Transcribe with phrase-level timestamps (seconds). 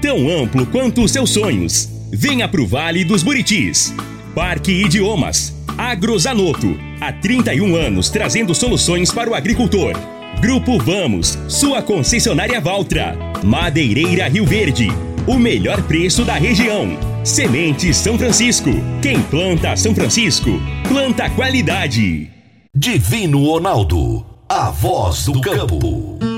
[0.00, 1.88] tão amplo quanto os seus sonhos.
[2.12, 3.94] Venha pro Vale dos Buritis.
[4.34, 5.54] Parque Idiomas.
[5.76, 6.78] Agrozanoto.
[7.00, 9.92] Há 31 anos trazendo soluções para o agricultor.
[10.40, 13.16] Grupo Vamos, sua concessionária Valtra.
[13.42, 14.88] Madeireira Rio Verde.
[15.26, 16.96] O melhor preço da região.
[17.24, 18.70] Sementes São Francisco.
[19.02, 20.50] Quem planta São Francisco,
[20.88, 22.30] planta qualidade.
[22.74, 26.35] Divino Ronaldo, a voz do campo.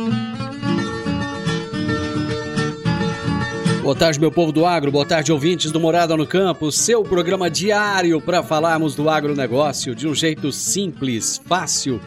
[3.88, 7.48] Boa tarde, meu povo do agro, boa tarde, ouvintes do Morada no Campo, seu programa
[7.48, 11.98] diário para falarmos do agronegócio de um jeito simples, fácil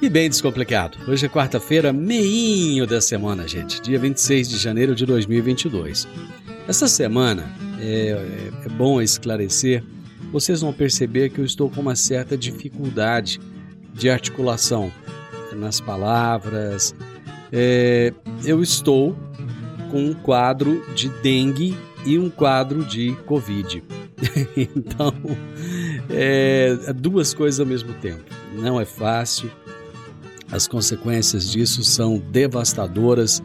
[0.00, 0.96] e bem descomplicado.
[1.06, 6.08] Hoje é quarta-feira, meinho da semana, gente, dia 26 de janeiro de 2022.
[6.66, 9.84] Essa semana, é, é, é bom esclarecer,
[10.32, 13.38] vocês vão perceber que eu estou com uma certa dificuldade
[13.92, 14.90] de articulação
[15.52, 16.94] nas palavras.
[17.52, 19.14] É, eu estou
[19.90, 23.82] com um quadro de dengue e um quadro de Covid.
[24.56, 25.14] então,
[26.08, 28.24] é, duas coisas ao mesmo tempo.
[28.54, 29.50] Não é fácil,
[30.50, 33.42] as consequências disso são devastadoras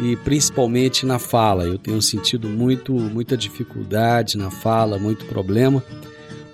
[0.00, 1.64] e principalmente na fala.
[1.64, 5.82] Eu tenho sentido muito, muita dificuldade na fala, muito problema.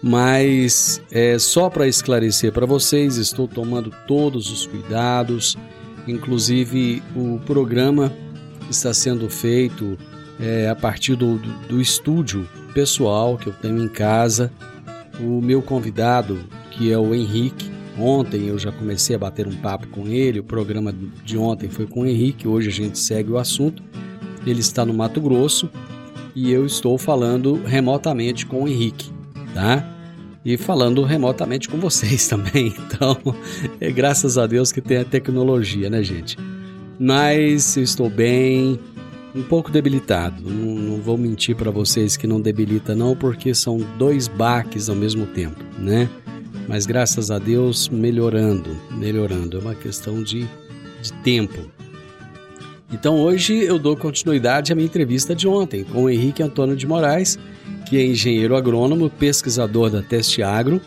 [0.03, 5.57] Mas é, só para esclarecer para vocês, estou tomando todos os cuidados,
[6.07, 8.13] inclusive o programa
[8.71, 9.99] está sendo feito
[10.41, 14.53] é, a partir do, do, estúdio pessoal que eu tenho em casa.
[15.21, 16.39] O meu convidado,
[16.71, 20.39] que é o Henrique, ontem eu já comecei a bater um papo com ele.
[20.41, 23.83] O programa de ontem foi com o Henrique, hoje a gente segue o assunto.
[24.47, 25.69] Ele está no Mato Grosso
[26.35, 29.11] e eu estou falando remotamente com o Henrique,
[29.53, 29.85] tá?
[30.45, 32.73] E falando remotamente com vocês também.
[32.87, 33.19] Então,
[33.81, 36.37] é graças a Deus que tem a tecnologia, né, gente?
[36.99, 38.79] Mas estou bem,
[39.35, 40.43] um pouco debilitado.
[40.43, 44.97] Não, não vou mentir para vocês que não debilita não, porque são dois baques ao
[44.97, 46.09] mesmo tempo, né?
[46.67, 49.57] Mas graças a Deus melhorando, melhorando.
[49.57, 50.47] É uma questão de,
[51.01, 51.71] de tempo.
[52.93, 56.87] Então hoje eu dou continuidade à minha entrevista de ontem com o Henrique Antônio de
[56.87, 57.39] Moraes,
[57.89, 60.81] que é engenheiro agrônomo, pesquisador da Teste Agro,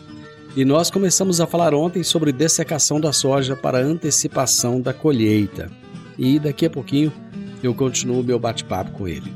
[0.54, 5.70] e nós começamos a falar ontem sobre dessecação da soja para antecipação da colheita
[6.18, 7.12] e daqui a pouquinho
[7.62, 9.32] eu continuo meu bate-papo com ele.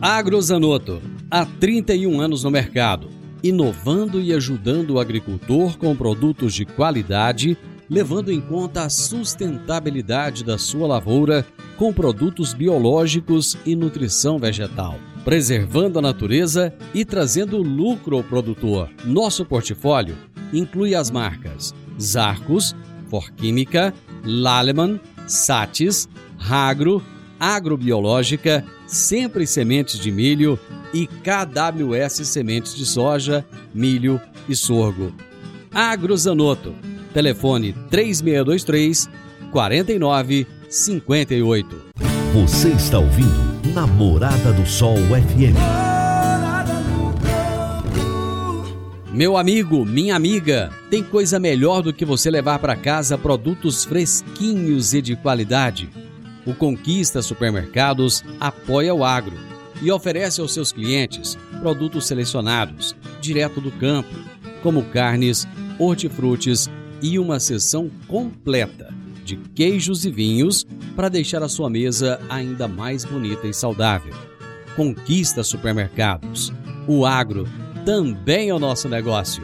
[0.00, 1.00] Agrozanoto,
[1.30, 3.08] há 31 anos no mercado,
[3.42, 7.56] inovando e ajudando o agricultor com produtos de qualidade,
[7.88, 11.46] levando em conta a sustentabilidade da sua lavoura
[11.76, 18.88] com produtos biológicos e nutrição vegetal, preservando a natureza e trazendo lucro ao produtor.
[19.04, 20.16] Nosso portfólio
[20.52, 22.74] inclui as marcas Zarcos,
[23.08, 23.92] Forquímica,
[24.24, 27.02] Laleman, Satis, Ragro,
[27.38, 30.58] Agrobiológica, Sempre Sementes de Milho
[30.92, 33.44] e KWS Sementes de Soja,
[33.74, 35.12] Milho e Sorgo.
[35.72, 36.74] Agrozanoto.
[37.14, 39.08] Telefone 3623
[39.50, 41.82] 4958.
[42.34, 45.91] Você está ouvindo Namorada do Sol FM.
[49.12, 54.94] Meu amigo, minha amiga, tem coisa melhor do que você levar para casa produtos fresquinhos
[54.94, 55.90] e de qualidade.
[56.46, 59.36] O Conquista Supermercados apoia o agro
[59.82, 64.08] e oferece aos seus clientes produtos selecionados, direto do campo,
[64.62, 65.46] como carnes,
[65.78, 66.70] hortifrutis
[67.02, 68.94] e uma seção completa
[69.26, 70.66] de queijos e vinhos
[70.96, 74.14] para deixar a sua mesa ainda mais bonita e saudável.
[74.74, 76.50] Conquista Supermercados.
[76.88, 77.46] O agro
[77.84, 79.42] também é o nosso negócio.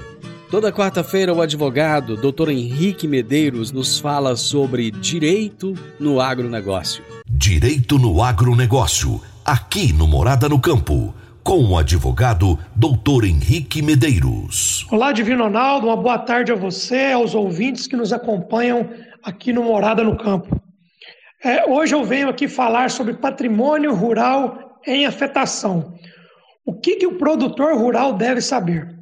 [0.51, 2.51] Toda quarta-feira, o advogado Dr.
[2.51, 7.05] Henrique Medeiros nos fala sobre direito no agronegócio.
[7.29, 11.13] Direito no agronegócio, aqui no Morada no Campo,
[11.43, 13.25] com o advogado Dr.
[13.25, 14.87] Henrique Medeiros.
[14.91, 18.89] Olá, Divino Ronaldo, uma boa tarde a você, aos ouvintes que nos acompanham
[19.23, 20.59] aqui no Morada no Campo.
[21.45, 25.95] É, hoje eu venho aqui falar sobre patrimônio rural em afetação.
[26.69, 28.95] O que, que o produtor rural deve saber?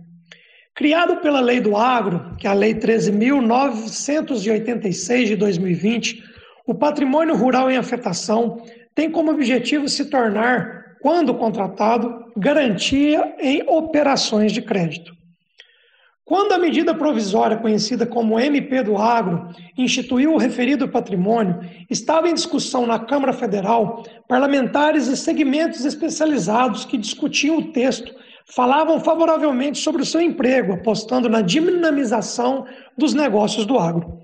[0.72, 6.22] Criado pela Lei do Agro, que é a Lei 13.986 de 2020,
[6.64, 8.62] o patrimônio rural em afetação
[8.94, 15.15] tem como objetivo se tornar quando contratado, garantia em operações de crédito.
[16.26, 22.34] Quando a medida provisória conhecida como MP do Agro instituiu o referido patrimônio, estava em
[22.34, 28.12] discussão na Câmara Federal, parlamentares e segmentos especializados que discutiam o texto
[28.44, 32.66] falavam favoravelmente sobre o seu emprego, apostando na dinamização
[32.98, 34.18] dos negócios do agro.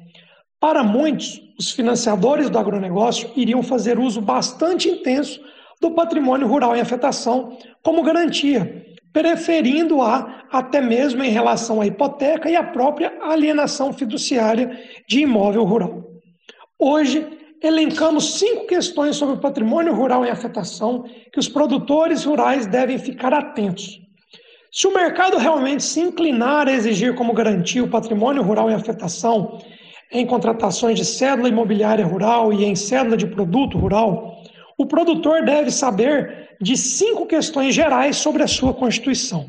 [0.59, 5.41] Para muitos, os financiadores do agronegócio iriam fazer uso bastante intenso
[5.81, 12.57] do patrimônio rural em afetação como garantia, preferindo-a até mesmo em relação à hipoteca e
[12.57, 14.79] à própria alienação fiduciária
[15.09, 16.05] de imóvel rural.
[16.79, 17.27] Hoje,
[17.63, 23.33] elencamos cinco questões sobre o patrimônio rural em afetação que os produtores rurais devem ficar
[23.33, 24.01] atentos.
[24.73, 29.59] Se o mercado realmente se inclinar a exigir como garantia o patrimônio rural em afetação
[30.11, 34.43] em contratações de cédula imobiliária rural e em cédula de produto rural,
[34.77, 39.49] o produtor deve saber de cinco questões gerais sobre a sua Constituição.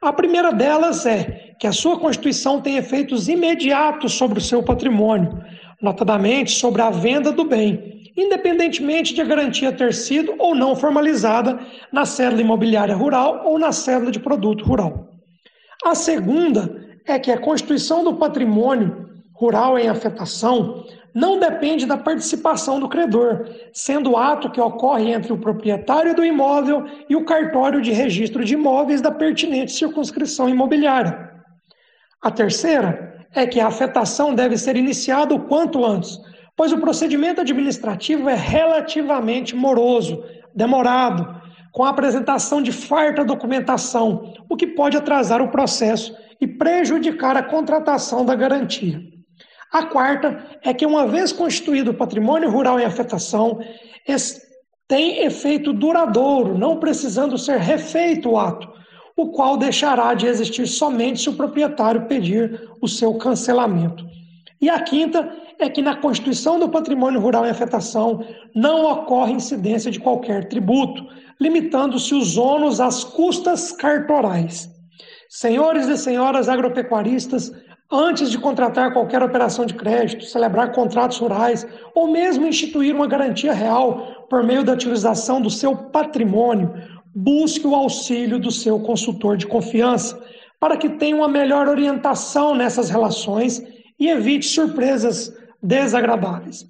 [0.00, 5.42] A primeira delas é que a sua Constituição tem efeitos imediatos sobre o seu patrimônio,
[5.82, 11.58] notadamente sobre a venda do bem, independentemente de a garantia ter sido ou não formalizada
[11.92, 15.08] na cédula imobiliária rural ou na cédula de produto rural.
[15.84, 20.84] A segunda é que a constituição do patrimônio rural em afetação
[21.18, 26.86] não depende da participação do credor, sendo ato que ocorre entre o proprietário do imóvel
[27.08, 31.28] e o cartório de registro de imóveis da pertinente circunscrição imobiliária.
[32.22, 36.16] A terceira é que a afetação deve ser iniciada o quanto antes,
[36.56, 40.22] pois o procedimento administrativo é relativamente moroso,
[40.54, 41.36] demorado,
[41.72, 47.42] com a apresentação de farta documentação, o que pode atrasar o processo e prejudicar a
[47.42, 49.17] contratação da garantia.
[49.72, 53.58] A quarta é que, uma vez constituído o patrimônio rural em afetação,
[54.86, 58.66] tem efeito duradouro, não precisando ser refeito o ato,
[59.14, 64.06] o qual deixará de existir somente se o proprietário pedir o seu cancelamento.
[64.60, 68.24] E a quinta é que na constituição do patrimônio rural em afetação
[68.54, 71.04] não ocorre incidência de qualquer tributo,
[71.40, 74.70] limitando-se os ônus às custas cartorais.
[75.28, 77.52] Senhores e senhoras agropecuaristas,
[77.90, 83.54] Antes de contratar qualquer operação de crédito, celebrar contratos rurais ou mesmo instituir uma garantia
[83.54, 86.74] real por meio da utilização do seu patrimônio,
[87.14, 90.22] busque o auxílio do seu consultor de confiança
[90.60, 93.62] para que tenha uma melhor orientação nessas relações
[93.98, 95.32] e evite surpresas
[95.62, 96.66] desagradáveis.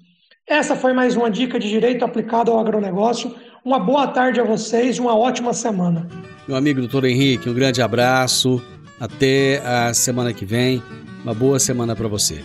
[0.47, 3.35] Essa foi mais uma dica de direito aplicado ao agronegócio.
[3.65, 6.07] Uma boa tarde a vocês uma ótima semana.
[6.47, 8.63] Meu amigo doutor Henrique, um grande abraço.
[8.97, 10.81] Até a semana que vem.
[11.23, 12.41] Uma boa semana para você.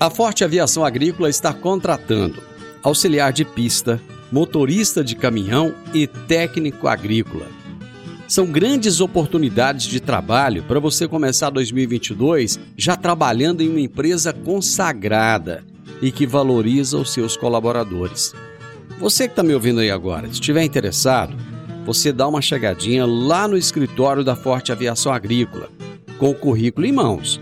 [0.00, 2.42] A Forte Aviação Agrícola está contratando
[2.82, 4.00] auxiliar de pista,
[4.32, 7.46] motorista de caminhão e técnico agrícola.
[8.26, 15.64] São grandes oportunidades de trabalho para você começar 2022 já trabalhando em uma empresa consagrada
[16.00, 18.34] e que valoriza os seus colaboradores.
[18.98, 21.36] Você que está me ouvindo aí agora, se estiver interessado,
[21.84, 25.68] você dá uma chegadinha lá no escritório da Forte Aviação Agrícola,
[26.18, 27.40] com o currículo em mãos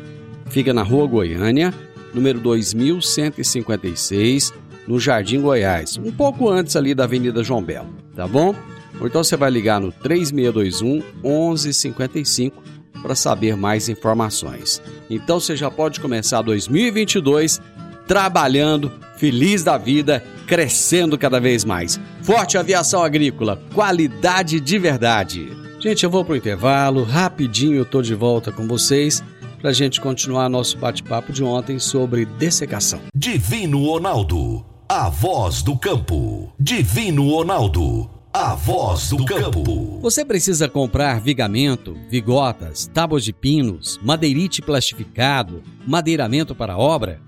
[0.49, 1.75] Fica na Rua Goiânia,
[2.15, 4.53] número 2156,
[4.87, 8.55] no Jardim Goiás, um pouco antes ali da Avenida João Belo, tá bom?
[9.01, 12.63] Ou então você vai ligar no 3621 1155
[13.03, 14.81] para saber mais informações.
[15.11, 17.61] Então você já pode começar 2022
[18.07, 22.01] trabalhando, feliz da vida, crescendo cada vez mais.
[22.23, 25.51] Forte Aviação Agrícola, qualidade de verdade.
[25.81, 29.23] Gente, eu vou pro intervalo, rapidinho eu tô de volta com vocês
[29.67, 33.01] para a gente continuar nosso bate-papo de ontem sobre dessecação.
[33.13, 36.53] Divino Ronaldo, a voz do campo.
[36.57, 39.99] Divino Ronaldo, a voz do campo.
[40.01, 47.21] Você precisa comprar vigamento, vigotas, tábuas de pinos, madeirite plastificado, madeiramento para obra?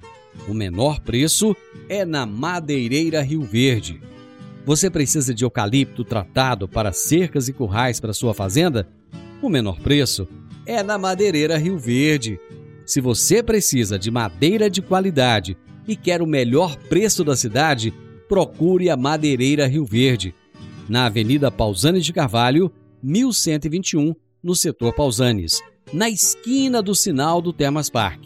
[0.46, 1.56] O menor preço
[1.88, 4.00] é na Madeireira Rio Verde.
[4.64, 8.88] Você precisa de eucalipto tratado para cercas e currais para sua fazenda?
[9.42, 10.28] O menor preço
[10.68, 12.38] é na Madeireira Rio Verde.
[12.84, 15.56] Se você precisa de madeira de qualidade
[15.86, 17.90] e quer o melhor preço da cidade,
[18.28, 20.34] procure a Madeireira Rio Verde,
[20.86, 22.70] na Avenida Pausanes de Carvalho,
[23.02, 28.20] 1121, no setor Pausanes, na esquina do sinal do Termas Park.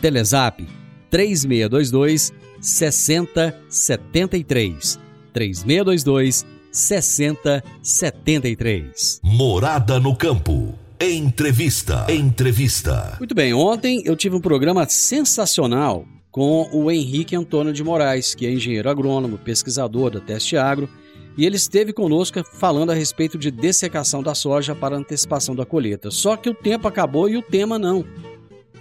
[0.00, 0.64] Telezap
[1.10, 5.00] 3622 6073.
[5.32, 9.20] 3622 6073.
[9.24, 10.78] Morada no campo.
[11.00, 12.06] Entrevista.
[12.08, 13.14] Entrevista.
[13.20, 18.44] Muito bem, ontem eu tive um programa sensacional com o Henrique Antônio de Moraes, que
[18.44, 20.88] é engenheiro agrônomo, pesquisador da Teste Agro,
[21.36, 26.10] e ele esteve conosco falando a respeito de dessecação da soja para antecipação da colheita.
[26.10, 28.04] Só que o tempo acabou e o tema não.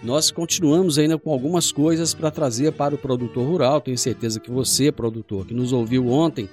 [0.01, 3.79] Nós continuamos ainda com algumas coisas para trazer para o produtor rural.
[3.79, 6.49] Tenho certeza que você, produtor, que nos ouviu ontem,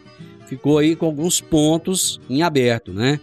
[0.47, 3.19] ficou aí com alguns pontos em aberto, né?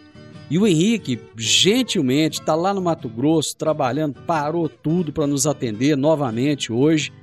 [0.52, 5.96] E o Henrique, gentilmente, está lá no Mato Grosso trabalhando, parou tudo para nos atender
[5.96, 7.14] novamente hoje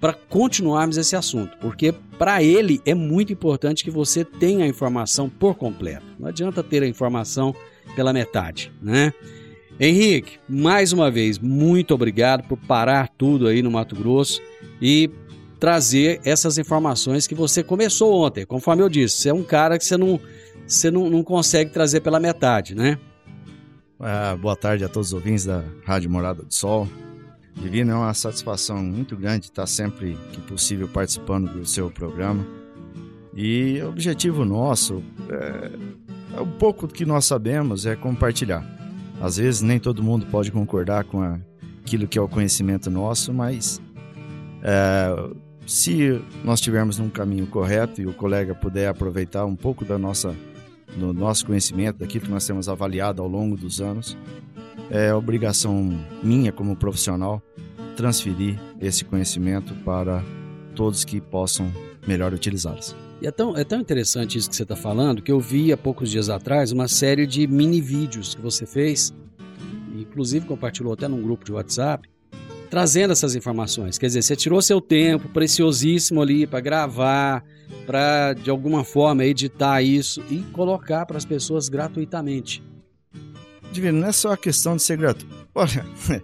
[0.00, 5.28] para continuarmos esse assunto, porque para ele é muito importante que você tenha a informação
[5.28, 6.06] por completo.
[6.18, 7.54] Não adianta ter a informação
[7.94, 9.12] pela metade, né?
[9.78, 14.40] Henrique, mais uma vez, muito obrigado por parar tudo aí no Mato Grosso
[14.80, 15.10] e
[15.60, 18.46] trazer essas informações que você começou ontem.
[18.46, 20.18] Conforme eu disse, você é um cara que você não,
[20.66, 22.98] você não, não consegue trazer pela metade, né?
[23.98, 26.88] Ah, boa tarde a todos os ouvintes da Rádio Morada do Sol.
[27.54, 32.44] Divino, é uma satisfação muito grande estar sempre que possível participando do seu programa.
[33.32, 35.70] E o objetivo nosso, é,
[36.36, 38.64] é um pouco que nós sabemos, é compartilhar.
[39.20, 41.40] Às vezes nem todo mundo pode concordar com
[41.82, 43.80] aquilo que é o conhecimento nosso, mas
[44.62, 45.14] é,
[45.66, 50.34] se nós estivermos num caminho correto e o colega puder aproveitar um pouco da nossa,
[50.96, 54.16] do nosso conhecimento, daquilo que nós temos avaliado ao longo dos anos,
[54.90, 57.42] é obrigação minha como profissional
[57.96, 60.22] transferir esse conhecimento para
[60.74, 61.70] todos que possam
[62.06, 62.94] melhor utilizá-los.
[63.20, 65.76] E é tão, é tão interessante isso que você está falando que eu vi há
[65.76, 69.14] poucos dias atrás uma série de mini vídeos que você fez,
[69.96, 72.08] inclusive compartilhou até num grupo de WhatsApp,
[72.68, 73.96] trazendo essas informações.
[73.96, 77.44] Quer dizer, você tirou seu tempo preciosíssimo ali para gravar,
[77.84, 82.62] para de alguma forma editar isso e colocar para as pessoas gratuitamente.
[83.72, 85.34] Divino, não é só a questão de ser gratuito.
[85.54, 85.84] Olha,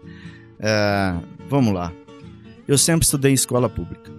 [0.59, 1.15] é,
[1.49, 1.93] vamos lá.
[2.67, 4.11] Eu sempre estudei em escola pública.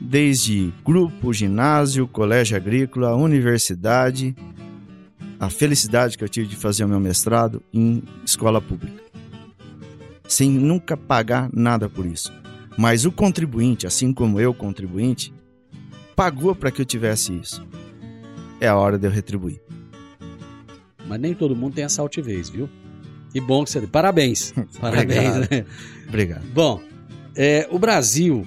[0.00, 4.34] Desde grupo, ginásio, colégio agrícola, universidade,
[5.38, 9.00] a felicidade que eu tive de fazer o meu mestrado em escola pública.
[10.26, 12.32] Sem nunca pagar nada por isso.
[12.76, 15.32] Mas o contribuinte, assim como eu, contribuinte,
[16.14, 17.66] pagou para que eu tivesse isso.
[18.60, 19.60] É a hora de eu retribuir.
[21.06, 22.68] Mas nem todo mundo tem essa altivez, viu?
[23.32, 23.80] Que bom que você.
[23.86, 24.52] Parabéns.
[24.80, 25.28] Parabéns.
[25.28, 25.50] Obrigado.
[25.50, 25.66] Né?
[26.08, 26.46] Obrigado.
[26.52, 26.80] Bom,
[27.34, 28.46] é, o Brasil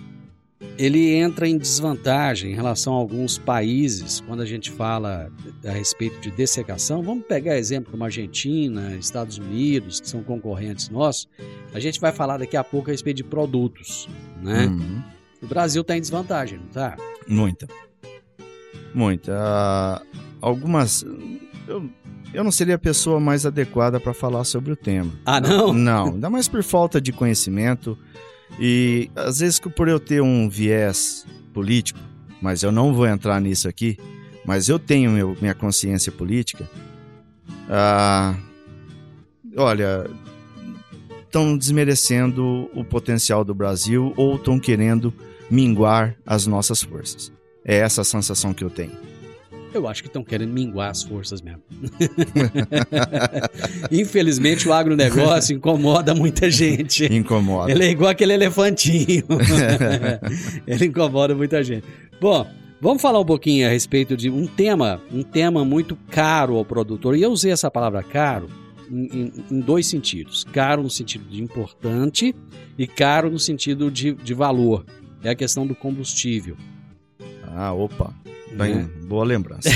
[0.77, 5.31] ele entra em desvantagem em relação a alguns países quando a gente fala
[5.65, 7.03] a respeito de dessecação.
[7.03, 11.27] Vamos pegar exemplo como Argentina, Estados Unidos, que são concorrentes nossos.
[11.73, 14.07] A gente vai falar daqui a pouco a respeito de produtos,
[14.41, 14.65] né?
[14.65, 15.03] Uhum.
[15.43, 16.97] O Brasil está em desvantagem, não está?
[17.27, 17.67] Muita.
[18.95, 19.31] Muita.
[19.31, 21.05] Uh, algumas.
[21.67, 21.89] Eu
[22.33, 25.11] eu não seria a pessoa mais adequada para falar sobre o tema.
[25.23, 25.71] Ah, não?
[25.71, 27.97] Não, ainda mais por falta de conhecimento
[28.59, 31.99] e às vezes por eu ter um viés político,
[32.41, 33.97] mas eu não vou entrar nisso aqui,
[34.43, 36.67] mas eu tenho meu, minha consciência política.
[37.69, 38.35] Ah,
[39.55, 40.09] olha,
[41.23, 45.13] estão desmerecendo o potencial do Brasil ou estão querendo
[45.49, 47.31] minguar as nossas forças.
[47.65, 48.91] É essa a sensação que eu tenho.
[49.73, 51.63] Eu acho que estão querendo minguar as forças mesmo.
[53.91, 57.11] Infelizmente, o agronegócio incomoda muita gente.
[57.11, 57.71] Incomoda.
[57.71, 59.23] Ele é igual aquele elefantinho.
[60.67, 61.87] Ele incomoda muita gente.
[62.21, 62.45] Bom,
[62.79, 67.17] vamos falar um pouquinho a respeito de um tema, um tema muito caro ao produtor.
[67.17, 68.47] E eu usei essa palavra caro
[68.91, 70.43] em, em, em dois sentidos.
[70.43, 72.35] Caro no sentido de importante
[72.77, 74.85] e caro no sentido de, de valor.
[75.23, 76.57] É a questão do combustível.
[77.55, 78.13] Ah, opa.
[78.51, 78.89] Bem, né?
[79.05, 79.69] boa lembrança.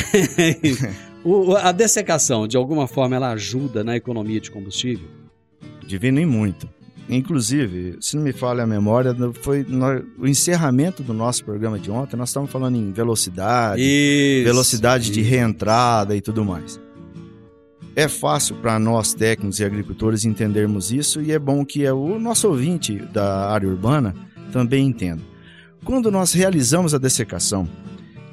[1.24, 5.08] o, a dessecação, de alguma forma, ela ajuda na economia de combustível?
[5.86, 6.70] Divino e muito.
[7.10, 9.86] Inclusive, se não me falha a memória, foi no,
[10.20, 15.14] o encerramento do nosso programa de ontem, nós estávamos falando em velocidade, isso, velocidade isso.
[15.14, 16.80] de reentrada e tudo mais.
[17.96, 22.20] É fácil para nós técnicos e agricultores entendermos isso e é bom que é o
[22.20, 24.14] nosso ouvinte da área urbana
[24.52, 25.22] também entenda.
[25.88, 27.66] Quando nós realizamos a dessecação,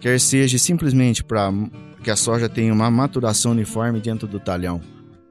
[0.00, 1.52] quer seja simplesmente para
[2.02, 4.80] que a soja tenha uma maturação uniforme dentro do talhão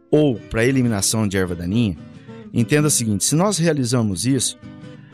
[0.09, 1.97] ou para eliminação de erva daninha,
[2.53, 4.57] entenda o seguinte: se nós realizamos isso,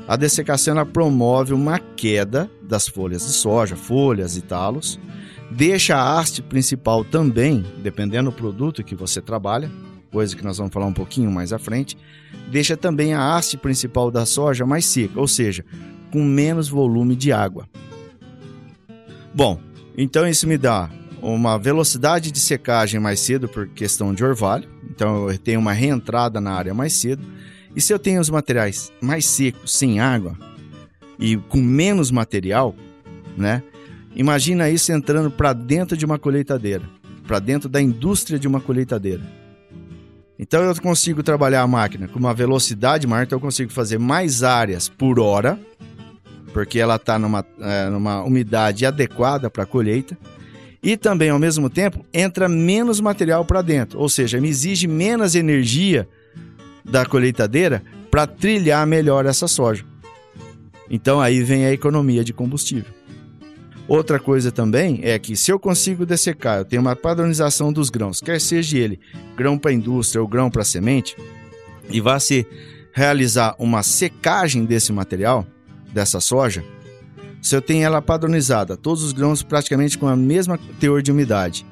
[0.08, 5.00] a dessecação ela promove uma queda das folhas de soja, folhas e talos,
[5.50, 9.72] deixa a haste principal também, dependendo do produto que você trabalha,
[10.12, 11.98] coisa que nós vamos falar um pouquinho mais à frente,
[12.52, 15.64] deixa também a haste principal da soja mais seca, ou seja,
[16.12, 17.68] com menos volume de água.
[19.34, 19.60] Bom,
[19.98, 20.90] então isso me dá
[21.22, 26.42] uma velocidade de secagem mais cedo por questão de orvalho, então eu tenho uma reentrada
[26.42, 27.24] na área mais cedo.
[27.76, 30.38] E se eu tenho os materiais mais secos, sem água
[31.20, 32.76] e com menos material,
[33.38, 33.62] né?
[34.16, 36.84] Imagina isso entrando para dentro de uma colheitadeira,
[37.28, 39.22] para dentro da indústria de uma colheitadeira.
[40.40, 44.42] Então eu consigo trabalhar a máquina com uma velocidade maior, então eu consigo fazer mais
[44.42, 45.60] áreas por hora,
[46.54, 50.18] porque ela está numa, é, numa umidade adequada para a colheita.
[50.82, 55.36] E também, ao mesmo tempo, entra menos material para dentro, ou seja, me exige menos
[55.36, 56.08] energia
[56.86, 59.84] da colheitadeira para trilhar melhor essa soja.
[60.90, 62.99] Então aí vem a economia de combustível.
[63.90, 68.22] Outra coisa também é que se eu consigo dessecar, eu tenho uma padronização dos grãos,
[68.22, 69.00] quer seja ele
[69.36, 71.18] grão para indústria ou grão para semente,
[71.90, 72.46] e vá se
[72.94, 75.44] realizar uma secagem desse material,
[75.92, 76.64] dessa soja,
[77.42, 81.66] se eu tenho ela padronizada, todos os grãos praticamente com a mesma teor de umidade,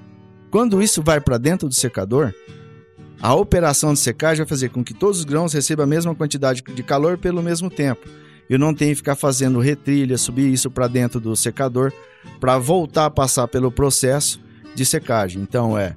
[0.50, 2.33] quando isso vai para dentro do secador,
[3.21, 6.63] a operação de secagem vai fazer com que todos os grãos recebam a mesma quantidade
[6.63, 8.07] de calor pelo mesmo tempo.
[8.50, 11.92] Eu não tenho que ficar fazendo retrilha, subir isso para dentro do secador
[12.39, 14.39] para voltar a passar pelo processo
[14.75, 15.42] de secagem.
[15.42, 15.96] Então é,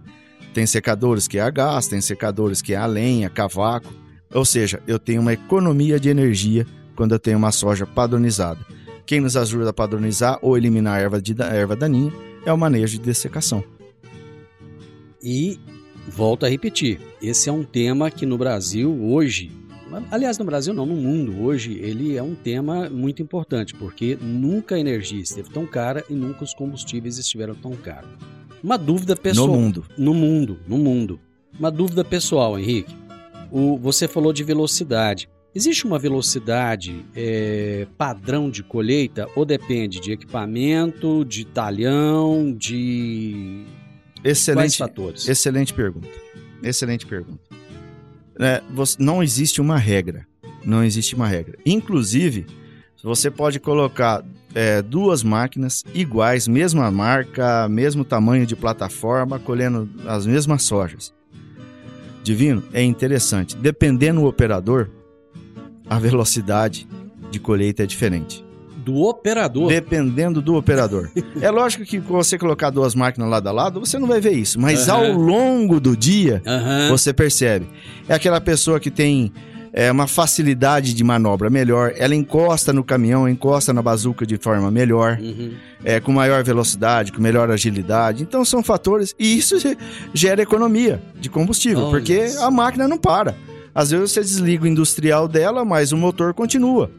[0.52, 3.92] tem secadores que é a gás, tem secadores que é a lenha, cavaco.
[4.32, 6.66] Ou seja, eu tenho uma economia de energia
[6.96, 8.60] quando eu tenho uma soja padronizada.
[9.06, 12.12] Quem nos ajuda a padronizar ou eliminar a erva, de, a erva daninha
[12.44, 13.64] é o manejo de dessecação.
[15.22, 15.58] E
[16.08, 19.50] volto a repetir, esse é um tema que no Brasil hoje,
[20.10, 24.74] aliás no Brasil não, no mundo hoje, ele é um tema muito importante, porque nunca
[24.74, 28.10] a energia esteve tão cara e nunca os combustíveis estiveram tão caros.
[28.62, 29.46] Uma dúvida pessoal.
[29.46, 29.84] No mundo.
[29.96, 31.20] No mundo, no mundo.
[31.58, 32.94] Uma dúvida pessoal, Henrique.
[33.50, 35.28] O, você falou de velocidade.
[35.54, 43.64] Existe uma velocidade é, padrão de colheita ou depende de equipamento, de talhão, de
[44.22, 45.28] Excelente, Quais fatores?
[45.28, 46.08] Excelente pergunta.
[46.62, 47.40] Excelente pergunta.
[48.40, 50.26] É, você, não existe uma regra.
[50.64, 51.58] Não existe uma regra.
[51.64, 52.46] Inclusive,
[53.02, 54.24] você pode colocar
[54.54, 61.12] é, duas máquinas iguais, mesma marca, mesmo tamanho de plataforma, colhendo as mesmas sojas.
[62.24, 63.56] Divino, é interessante.
[63.56, 64.90] Dependendo do operador,
[65.88, 66.88] a velocidade
[67.30, 68.49] de colheita é diferente
[68.90, 69.68] do operador.
[69.68, 71.10] Dependendo do operador.
[71.40, 74.60] é lógico que você colocar duas máquinas lado a lado, você não vai ver isso.
[74.60, 74.94] Mas uhum.
[74.94, 76.88] ao longo do dia, uhum.
[76.90, 77.68] você percebe.
[78.08, 79.32] É aquela pessoa que tem
[79.72, 84.70] é, uma facilidade de manobra melhor, ela encosta no caminhão, encosta na bazuca de forma
[84.70, 85.52] melhor, uhum.
[85.84, 88.22] é, com maior velocidade, com melhor agilidade.
[88.22, 89.14] Então são fatores.
[89.18, 89.56] E isso
[90.12, 93.36] gera economia de combustível, oh, porque a máquina não para.
[93.74, 96.90] Às vezes você desliga o industrial dela, mas o motor continua,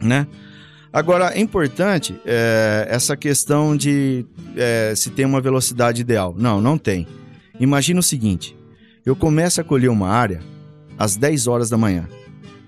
[0.00, 0.26] né?
[0.94, 4.24] Agora, é importante é, essa questão de
[4.56, 6.32] é, se tem uma velocidade ideal.
[6.38, 7.04] Não, não tem.
[7.58, 8.56] Imagina o seguinte:
[9.04, 10.40] eu começo a colher uma área
[10.96, 12.08] às 10 horas da manhã.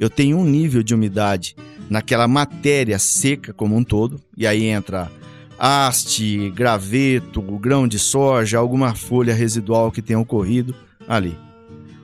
[0.01, 1.55] Eu tenho um nível de umidade
[1.89, 5.09] naquela matéria seca como um todo, e aí entra
[5.57, 10.75] haste, graveto, grão de soja, alguma folha residual que tenha ocorrido
[11.07, 11.39] ali.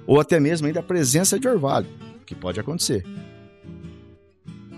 [0.07, 1.89] Ou até mesmo ainda a presença de orvalho,
[2.25, 3.05] que pode acontecer.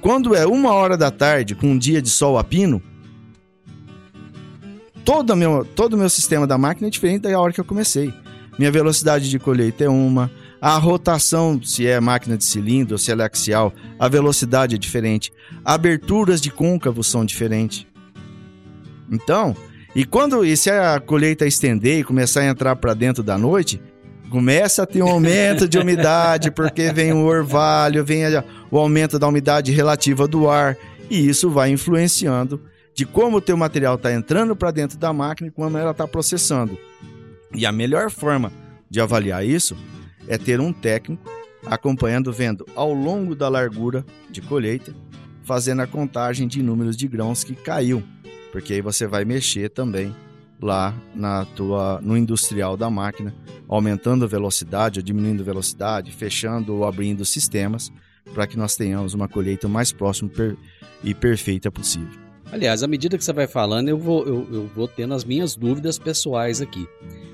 [0.05, 2.83] Quando é uma hora da tarde, com um dia de sol a pino,
[5.03, 8.13] todo meu, todo o meu sistema da máquina é diferente da hora que eu comecei.
[8.59, 13.13] Minha velocidade de colheita é uma, a rotação, se é máquina de cilindro ou se
[13.13, 15.33] é axial, a velocidade é diferente.
[15.65, 17.87] Aberturas de côncavo são diferentes.
[19.11, 19.57] Então,
[19.97, 23.81] e quando e se a colheita estender e começar a entrar para dentro da noite,
[24.31, 28.23] começa a ter um aumento de umidade, porque vem o orvalho, vem
[28.71, 30.77] o aumento da umidade relativa do ar,
[31.11, 32.61] e isso vai influenciando
[32.95, 36.07] de como o teu material está entrando para dentro da máquina e como ela está
[36.07, 36.79] processando.
[37.55, 38.53] E a melhor forma
[38.89, 39.77] de avaliar isso
[40.29, 41.31] é ter um técnico
[41.67, 44.95] acompanhando, vendo ao longo da largura de colheita,
[45.43, 48.03] fazendo a contagem de números de grãos que caiu,
[48.53, 50.15] porque aí você vai mexer também
[50.65, 53.35] lá na tua no industrial da máquina,
[53.69, 57.93] aumentando a velocidade diminuindo a velocidade, fechando ou abrindo sistemas
[58.33, 60.31] para que nós tenhamos uma colheita mais próxima
[61.03, 62.19] e perfeita possível.
[62.51, 65.55] Aliás, à medida que você vai falando, eu vou, eu, eu vou tendo as minhas
[65.55, 66.89] dúvidas pessoais aqui.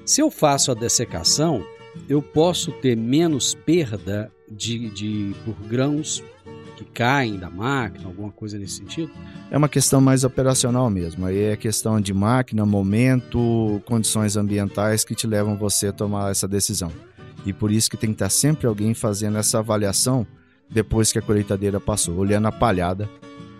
[0.04, 1.64] Se eu faço a dessecação,
[2.08, 6.22] eu posso ter menos perda de, de por grãos
[6.80, 9.10] que caem da máquina, alguma coisa nesse sentido?
[9.50, 11.26] É uma questão mais operacional mesmo.
[11.26, 16.48] Aí é questão de máquina, momento, condições ambientais que te levam você a tomar essa
[16.48, 16.90] decisão.
[17.44, 20.26] E por isso que tem que estar sempre alguém fazendo essa avaliação
[20.70, 23.08] depois que a colheitadeira passou, olhando a palhada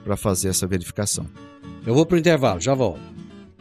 [0.03, 1.27] para fazer essa verificação.
[1.85, 3.01] Eu vou para o intervalo, já volto.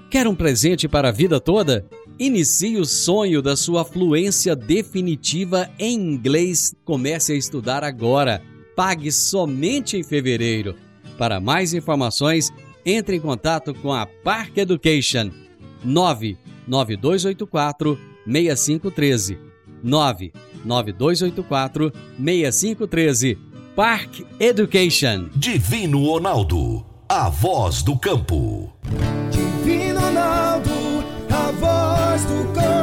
[0.10, 1.86] Quer um presente para a vida toda?
[2.17, 6.74] Inicie o sonho da sua fluência definitiva em inglês.
[6.86, 8.41] Comece a estudar agora
[8.79, 10.73] pague somente em fevereiro.
[11.17, 12.49] Para mais informações,
[12.85, 15.31] entre em contato com a Park Education
[15.83, 19.37] 99284 6513
[19.83, 23.37] 99284 6513
[23.75, 28.73] Park Education Divino Ronaldo, a voz do campo.
[29.29, 30.71] Divino Ronaldo,
[31.29, 32.78] a voz do campo.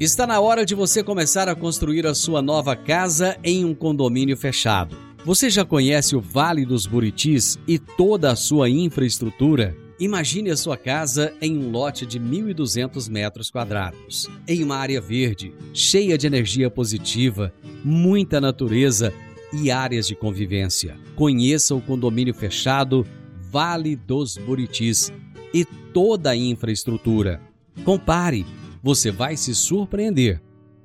[0.00, 4.36] Está na hora de você começar a construir a sua nova casa em um condomínio
[4.36, 4.96] fechado.
[5.24, 9.76] Você já conhece o Vale dos Buritis e toda a sua infraestrutura?
[9.98, 15.52] Imagine a sua casa em um lote de 1.200 metros quadrados, em uma área verde,
[15.74, 19.12] cheia de energia positiva, muita natureza
[19.52, 20.96] e áreas de convivência.
[21.16, 23.04] Conheça o condomínio fechado
[23.50, 25.12] Vale dos Buritis
[25.52, 27.40] e toda a infraestrutura.
[27.84, 28.46] Compare,
[28.82, 30.40] você vai se surpreender.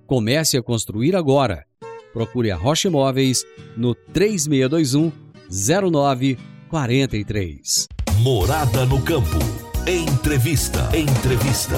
[0.05, 1.65] Comece a construir agora.
[2.11, 5.11] Procure a Rocha Imóveis no 3621
[5.49, 7.87] 0943.
[8.19, 9.39] Morada no campo.
[9.87, 10.95] Entrevista.
[10.95, 11.75] Entrevista.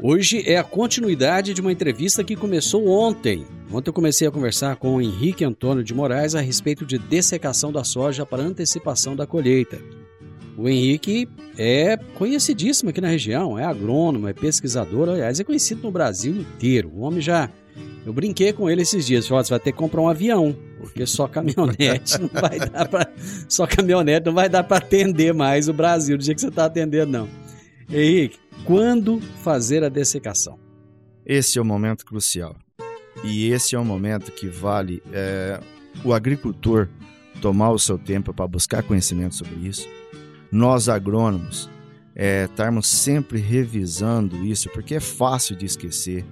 [0.00, 3.44] Hoje é a continuidade de uma entrevista que começou ontem.
[3.72, 7.72] Ontem eu comecei a conversar com o Henrique Antônio de Moraes a respeito de dessecação
[7.72, 9.80] da soja para antecipação da colheita.
[10.58, 15.92] O Henrique é conhecidíssimo aqui na região, é agrônomo, é pesquisador, aliás, é conhecido no
[15.92, 16.90] Brasil inteiro.
[16.92, 17.48] O homem já.
[18.04, 21.06] Eu brinquei com ele esses dias, falei, você vai ter que comprar um avião, porque
[21.06, 23.08] só caminhonete não vai dar para
[23.48, 26.64] só caminhonete não vai dar para atender mais o Brasil do jeito que você está
[26.64, 27.28] atendendo não.
[27.88, 30.58] Henrique, quando fazer a dessecação?
[31.24, 32.56] Esse é o momento crucial.
[33.22, 35.60] E esse é o momento que vale é,
[36.04, 36.88] o agricultor
[37.40, 39.88] tomar o seu tempo para buscar conhecimento sobre isso.
[40.50, 41.70] Nós, agrônomos,
[42.14, 42.48] é,
[42.82, 46.24] sempre revisando isso, porque é fácil de esquecer.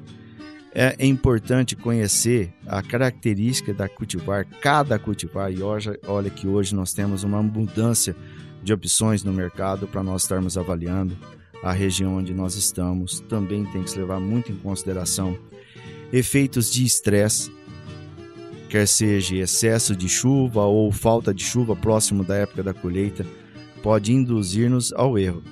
[0.75, 5.53] É, é importante conhecer a característica da cultivar, cada cultivar.
[5.53, 8.17] E hoje, olha que hoje nós temos uma abundância
[8.63, 11.17] de opções no mercado para nós estarmos avaliando
[11.63, 13.21] a região onde nós estamos.
[13.21, 15.39] Também tem que se levar muito em consideração
[16.13, 17.51] efeitos de estresse,
[18.69, 23.25] quer seja excesso de chuva ou falta de chuva próximo da época da colheita,
[23.83, 25.43] pode induzir-nos ao erro.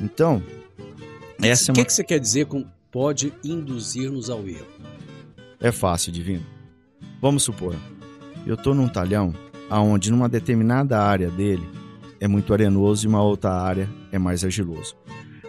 [0.00, 0.42] Então,
[1.42, 1.74] essa é uma...
[1.74, 4.66] O que, que você quer dizer com pode induzir-nos ao erro?
[5.60, 6.44] É fácil, divino.
[7.20, 7.76] Vamos supor,
[8.46, 9.32] eu estou num talhão
[9.70, 11.66] aonde numa determinada área dele
[12.20, 14.96] é muito arenoso e uma outra área é mais argiloso.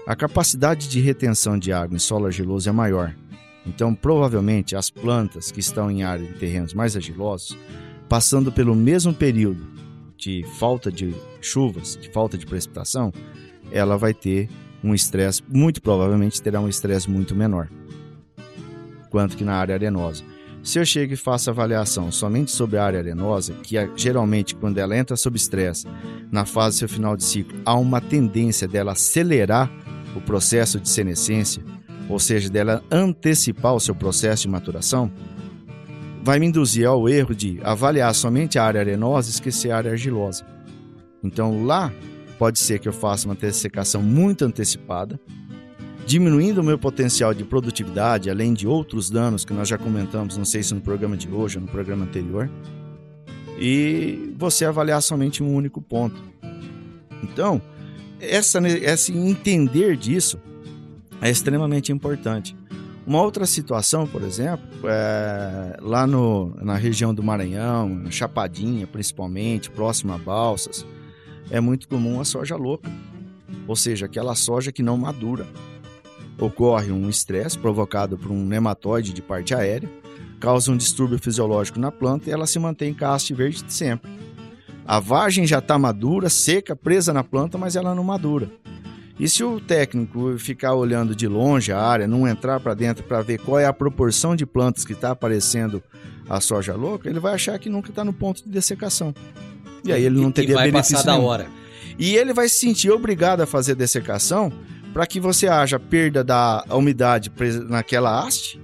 [0.06, 3.16] A capacidade de retenção de água em solo argiloso é maior.
[3.66, 7.58] Então, provavelmente, as plantas que estão em áreas de terrenos mais argilosos,
[8.10, 9.66] passando pelo mesmo período
[10.24, 13.12] de falta de chuvas, de falta de precipitação,
[13.72, 14.48] ela vai ter
[14.82, 17.70] um estresse, muito provavelmente terá um estresse muito menor,
[19.10, 20.24] quanto que na área arenosa.
[20.64, 24.78] Se eu chego e faço avaliação somente sobre a área arenosa, que é, geralmente quando
[24.78, 25.86] ela entra sob estresse,
[26.32, 29.70] na fase seu final de ciclo, há uma tendência dela acelerar
[30.16, 31.62] o processo de senescência,
[32.08, 35.12] ou seja, dela antecipar o seu processo de maturação,
[36.24, 39.92] vai me induzir ao erro de avaliar somente a área arenosa e esquecer a área
[39.92, 40.46] argilosa.
[41.22, 41.92] Então lá
[42.40, 45.20] pode ser que eu faça uma dessecação muito antecipada,
[46.06, 50.46] diminuindo o meu potencial de produtividade, além de outros danos que nós já comentamos, não
[50.46, 52.50] sei se no programa de hoje ou no programa anterior,
[53.60, 56.24] e você avaliar somente um único ponto.
[57.22, 57.62] Então,
[58.20, 60.40] essa, esse entender disso
[61.22, 62.56] é extremamente importante.
[63.06, 70.14] Uma outra situação, por exemplo, é, lá no, na região do Maranhão, Chapadinha principalmente, próximo
[70.14, 70.86] a Balsas,
[71.50, 72.90] é muito comum a soja louca,
[73.68, 75.46] ou seja, aquela soja que não madura.
[76.40, 79.90] Ocorre um estresse provocado por um nematóide de parte aérea,
[80.40, 84.10] causa um distúrbio fisiológico na planta e ela se mantém caste verde sempre.
[84.86, 88.50] A vagem já está madura, seca, presa na planta, mas ela não madura.
[89.20, 93.22] E se o técnico ficar olhando de longe a área, não entrar para dentro para
[93.22, 95.84] ver qual é a proporção de plantas que está aparecendo
[96.30, 99.14] a soja louca, ele vai achar que nunca está no ponto de dessecação.
[99.86, 101.48] E aí ele não teria e vai benefício passar da hora.
[102.00, 104.52] E ele vai se sentir obrigado a fazer dessecação
[104.94, 107.32] para que você haja perda da umidade
[107.68, 108.64] naquela haste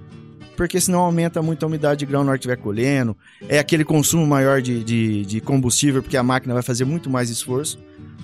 [0.60, 3.16] porque senão aumenta muito a umidade de grão na hora que estiver colhendo,
[3.48, 7.30] é aquele consumo maior de, de, de combustível, porque a máquina vai fazer muito mais
[7.30, 7.78] esforço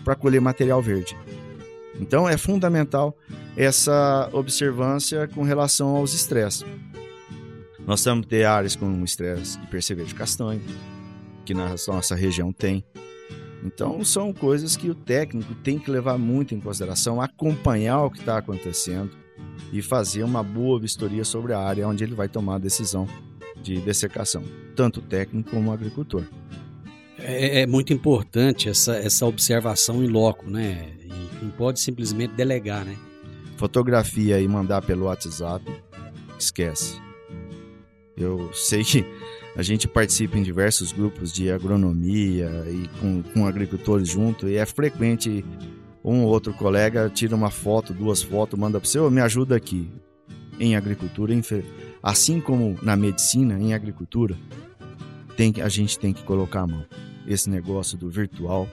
[0.05, 1.17] para colher material verde.
[2.01, 3.17] Então é fundamental
[3.57, 6.65] essa observância com relação aos estresses.
[7.87, 10.61] Nós temos ter áreas com estresse de percevejo castanho,
[11.45, 12.85] que na nossa região tem.
[13.65, 18.19] Então são coisas que o técnico tem que levar muito em consideração, acompanhar o que
[18.19, 19.11] está acontecendo
[19.73, 23.09] e fazer uma boa vistoria sobre a área onde ele vai tomar a decisão
[23.63, 24.43] de dessecação,
[24.75, 26.25] tanto o técnico como o agricultor.
[27.29, 30.93] É, é, muito importante essa, essa observação em loco, né?
[31.03, 32.97] E não pode simplesmente delegar, né?
[33.57, 35.65] Fotografia e mandar pelo WhatsApp,
[36.39, 37.01] esquece.
[38.17, 39.05] Eu sei que
[39.57, 44.65] a gente participa em diversos grupos de agronomia e com, com agricultores junto, e é
[44.65, 45.45] frequente
[46.05, 49.91] um ou outro colega tira uma foto, duas fotos, manda para você, me ajuda aqui.
[50.61, 51.35] Em agricultura,
[52.01, 54.37] assim como na medicina, em agricultura,
[55.37, 56.85] tem, a gente tem que colocar a mão.
[57.27, 58.69] Esse negócio do virtual,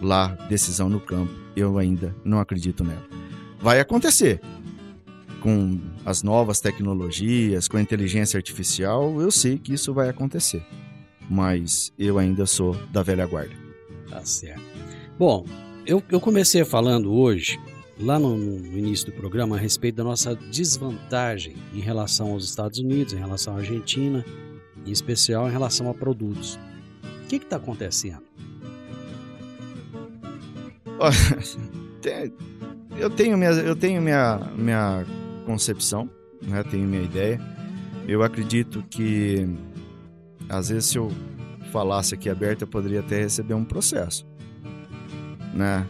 [0.00, 3.06] lá, decisão no campo, eu ainda não acredito nela.
[3.60, 4.40] Vai acontecer,
[5.42, 10.64] com as novas tecnologias, com a inteligência artificial, eu sei que isso vai acontecer.
[11.28, 13.54] Mas eu ainda sou da velha guarda.
[14.08, 14.62] Tá certo.
[15.18, 15.44] Bom,
[15.84, 17.58] eu, eu comecei falando hoje,
[17.98, 22.78] lá no, no, início do programa, a respeito da nossa desvantagem em relação aos Estados
[22.78, 24.24] Unidos, em relação à Argentina,
[24.86, 26.58] em especial em relação a produtos.
[27.32, 28.20] Que está acontecendo?
[32.98, 35.06] eu tenho minha, eu tenho minha, minha
[35.46, 36.10] concepção,
[36.42, 36.62] né?
[36.62, 37.40] tenho minha ideia.
[38.06, 39.48] Eu acredito que,
[40.46, 41.10] às vezes, se eu
[41.72, 44.26] falasse aqui aberto, eu poderia até receber um processo,
[45.54, 45.86] né?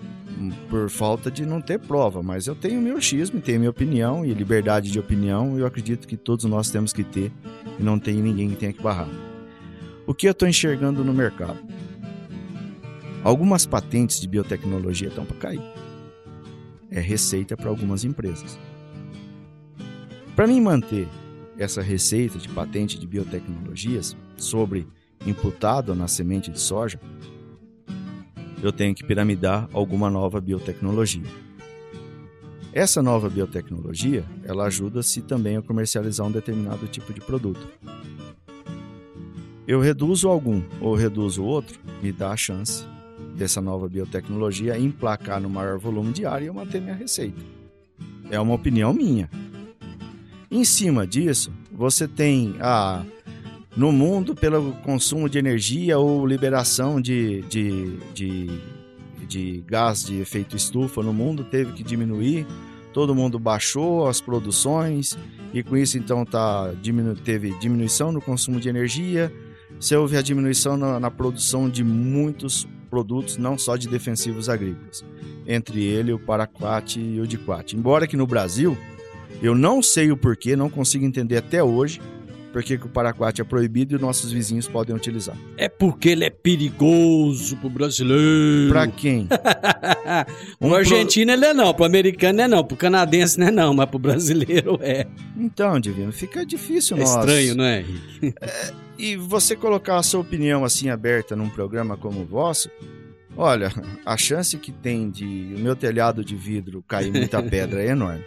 [0.70, 4.32] Por falta de não ter prova, mas eu tenho meu xismo, tenho minha opinião e
[4.32, 7.32] liberdade de opinião, eu acredito que todos nós temos que ter
[7.80, 9.31] e não tem ninguém que tenha que barrar.
[10.04, 11.60] O que eu estou enxergando no mercado?
[13.22, 15.62] Algumas patentes de biotecnologia estão para cair.
[16.90, 18.58] É receita para algumas empresas.
[20.34, 21.08] Para mim manter
[21.56, 24.88] essa receita de patente de biotecnologias sobre
[25.24, 26.98] imputado na semente de soja,
[28.60, 31.26] eu tenho que piramidar alguma nova biotecnologia.
[32.72, 37.68] Essa nova biotecnologia, ela ajuda-se também a comercializar um determinado tipo de produto.
[39.66, 42.84] Eu reduzo algum ou reduzo outro, me dá a chance
[43.36, 47.40] dessa nova biotecnologia emplacar no maior volume diário e eu manter minha receita.
[48.30, 49.30] É uma opinião minha.
[50.50, 53.04] Em cima disso, você tem a
[53.74, 58.60] no mundo pelo consumo de energia ou liberação de, de, de,
[59.26, 62.46] de gás de efeito estufa no mundo teve que diminuir.
[62.92, 65.16] Todo mundo baixou as produções
[65.54, 69.32] e com isso então tá, diminu teve diminuição no consumo de energia.
[69.82, 75.04] Se houve a diminuição na, na produção de muitos produtos, não só de defensivos agrícolas,
[75.44, 77.74] entre ele o paraquat e o diquat.
[77.74, 78.78] Embora que no Brasil
[79.42, 82.00] eu não sei o porquê, não consigo entender até hoje
[82.52, 85.36] porque que o paraquat é proibido e nossos vizinhos podem utilizar.
[85.56, 88.70] É porque ele é perigoso pro brasileiro.
[88.70, 89.26] Pra quem?
[90.60, 93.74] um pro argentino ele é não, pro americano é não, pro canadense não é não,
[93.74, 95.06] mas pro brasileiro é.
[95.36, 97.10] Então, Divino, fica difícil é nós...
[97.10, 98.34] estranho, não é, Henrique?
[98.40, 102.70] É, e você colocar a sua opinião assim aberta num programa como o vosso,
[103.36, 103.72] olha,
[104.04, 108.24] a chance que tem de o meu telhado de vidro cair muita pedra é enorme.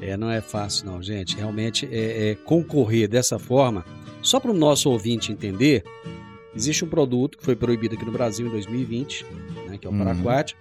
[0.00, 1.36] É, não é fácil não, gente.
[1.36, 3.84] Realmente é, é concorrer dessa forma.
[4.22, 5.84] Só para o nosso ouvinte entender,
[6.54, 9.26] existe um produto que foi proibido aqui no Brasil em 2020,
[9.68, 9.98] né, que é o uhum.
[9.98, 10.56] Paraquat,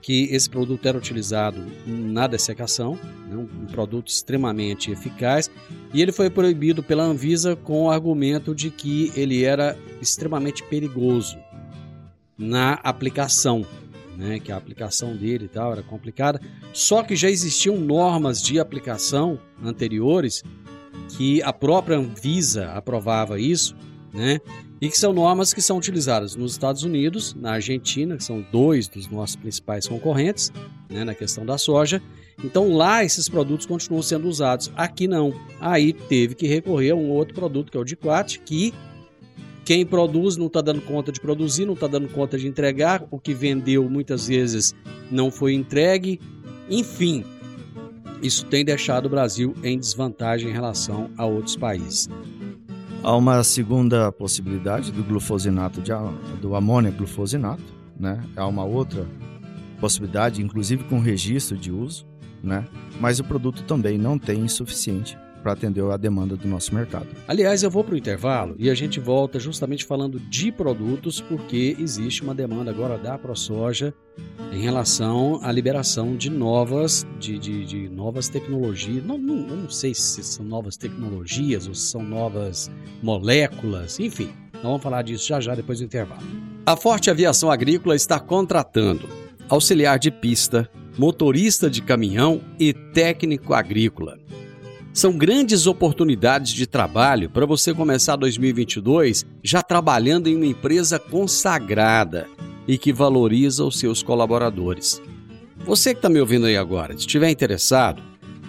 [0.00, 5.50] que esse produto era utilizado na dessecação, né, um produto extremamente eficaz,
[5.92, 11.38] e ele foi proibido pela Anvisa com o argumento de que ele era extremamente perigoso
[12.36, 13.64] na aplicação
[14.16, 16.40] né, que a aplicação dele e tal era complicada.
[16.72, 20.42] Só que já existiam normas de aplicação anteriores
[21.16, 23.76] que a própria Anvisa aprovava isso,
[24.12, 24.40] né?
[24.80, 28.86] E que são normas que são utilizadas nos Estados Unidos, na Argentina, que são dois
[28.86, 30.52] dos nossos principais concorrentes,
[30.90, 32.02] né, na questão da soja.
[32.42, 34.70] Então lá esses produtos continuam sendo usados.
[34.76, 35.32] Aqui não.
[35.60, 38.74] Aí teve que recorrer a um outro produto que é o Diquat, que
[39.64, 43.18] quem produz não está dando conta de produzir, não está dando conta de entregar, o
[43.18, 44.74] que vendeu muitas vezes
[45.10, 46.20] não foi entregue.
[46.68, 47.24] Enfim,
[48.22, 52.08] isso tem deixado o Brasil em desvantagem em relação a outros países.
[53.02, 55.92] Há uma segunda possibilidade do glufosinato, de,
[56.40, 57.62] do amônia glufosinato,
[57.98, 58.22] né?
[58.36, 59.06] Há uma outra
[59.80, 62.06] possibilidade, inclusive com registro de uso,
[62.42, 62.66] né?
[63.00, 67.06] Mas o produto também não tem suficiente para atender a demanda do nosso mercado.
[67.28, 71.76] Aliás, eu vou para o intervalo e a gente volta justamente falando de produtos, porque
[71.78, 73.92] existe uma demanda agora da ProSoja
[74.50, 79.04] em relação à liberação de novas, de, de, de novas tecnologias.
[79.04, 82.70] Não, não, não sei se são novas tecnologias ou se são novas
[83.02, 84.30] moléculas, enfim.
[84.54, 86.22] Nós vamos falar disso já já depois do intervalo.
[86.64, 89.06] A Forte Aviação Agrícola está contratando
[89.46, 94.18] auxiliar de pista, motorista de caminhão e técnico agrícola.
[94.94, 102.28] São grandes oportunidades de trabalho para você começar 2022 já trabalhando em uma empresa consagrada
[102.68, 105.02] e que valoriza os seus colaboradores.
[105.66, 108.00] Você que está me ouvindo aí agora, se estiver interessado,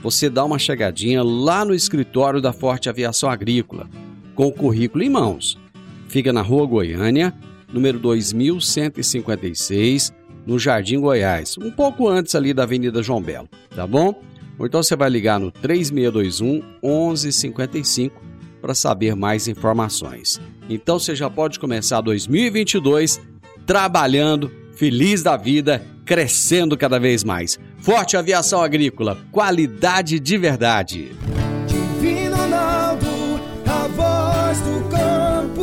[0.03, 3.89] você dá uma chegadinha lá no escritório da Forte Aviação Agrícola,
[4.35, 5.57] com o currículo em mãos.
[6.07, 7.33] Fica na Rua Goiânia,
[7.73, 10.13] número 2156,
[10.45, 14.13] no Jardim Goiás, um pouco antes ali da Avenida João Belo, tá bom?
[14.57, 18.21] Ou então você vai ligar no 3621 1155
[18.61, 20.39] para saber mais informações.
[20.69, 23.21] Então você já pode começar 2022
[23.65, 27.59] trabalhando, feliz da vida, crescendo cada vez mais.
[27.77, 31.11] Forte Aviação Agrícola, qualidade de verdade.
[31.67, 33.07] Divino Ronaldo,
[33.65, 35.61] a voz do campo.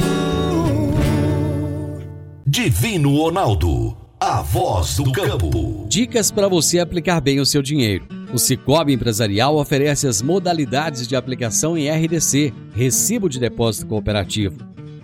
[2.46, 5.86] Divino Ronaldo, a voz do campo.
[5.88, 8.21] Dicas para você aplicar bem o seu dinheiro.
[8.32, 14.56] O Cicobi Empresarial oferece as modalidades de aplicação em RDC, Recibo de Depósito Cooperativo,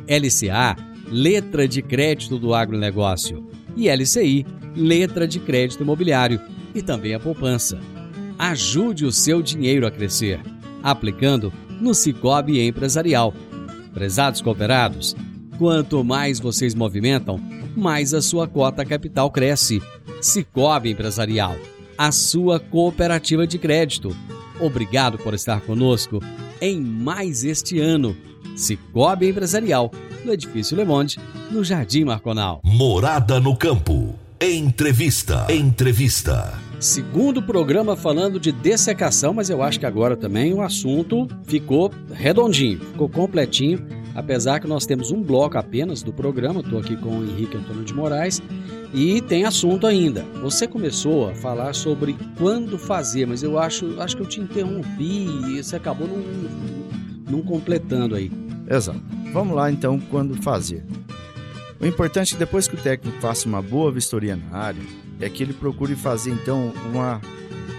[0.08, 0.74] LCA,
[1.10, 6.40] Letra de Crédito do Agronegócio, e LCI, Letra de Crédito Imobiliário,
[6.74, 7.78] e também a poupança.
[8.38, 10.40] Ajude o seu dinheiro a crescer,
[10.82, 13.34] aplicando no Cicobi Empresarial.
[13.92, 15.14] Prezados cooperados,
[15.58, 17.38] quanto mais vocês movimentam,
[17.76, 19.82] mais a sua cota capital cresce.
[20.22, 21.56] Cicobi Empresarial,
[21.98, 24.16] a sua cooperativa de crédito.
[24.60, 26.22] Obrigado por estar conosco
[26.60, 28.16] em mais este ano.
[28.56, 29.90] Cicobi Empresarial,
[30.24, 31.18] no Edifício Le Monde,
[31.50, 32.60] no Jardim Marconal.
[32.64, 34.14] Morada no campo.
[34.40, 35.46] Entrevista.
[35.50, 36.56] Entrevista.
[36.78, 42.78] Segundo programa falando de dessecação, mas eu acho que agora também o assunto ficou redondinho,
[42.78, 43.84] ficou completinho,
[44.18, 46.60] apesar que nós temos um bloco apenas do programa.
[46.60, 48.42] Estou aqui com o Henrique Antônio de Moraes
[48.92, 50.24] e tem assunto ainda.
[50.42, 55.28] Você começou a falar sobre quando fazer, mas eu acho, acho que eu te interrompi
[55.46, 58.30] e você acabou não, não completando aí.
[58.68, 59.00] Exato.
[59.32, 60.84] Vamos lá então, quando fazer.
[61.80, 64.82] O importante é depois que o técnico faça uma boa vistoria na área,
[65.20, 67.20] é que ele procure fazer então uma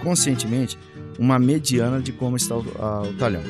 [0.02, 0.78] conscientemente
[1.18, 3.42] uma mediana de como está o, a, o talhão.